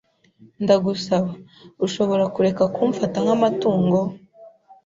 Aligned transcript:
Ndagusaba, 0.63 1.31
ushobora 1.85 2.25
kureka 2.35 2.63
kumfata 2.75 3.17
nk'amatungo? 3.23 3.99